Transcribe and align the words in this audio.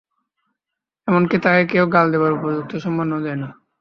এমন-কি, 1.07 1.37
তাকে 1.43 1.63
কেউ 1.71 1.85
গাল 1.95 2.05
দেবার 2.13 2.31
উপযুক্ত 2.33 2.71
সম্মানও 2.83 3.23
দেয় 3.25 3.39
না। 3.41 3.49